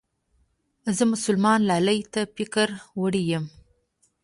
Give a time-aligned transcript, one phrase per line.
[0.95, 2.67] زه مسلمان لالي ته فکر
[2.99, 3.49] وړې يمه